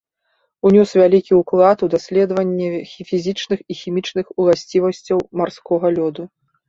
Унёс 0.67 0.93
вялікі 1.01 1.33
ўклад 1.41 1.77
у 1.87 1.89
даследаванне 1.95 2.69
фізічных 3.09 3.59
і 3.75 3.77
хімічных 3.83 4.25
уласцівасцяў 4.39 5.19
марскога 5.43 5.87
лёду. 6.01 6.23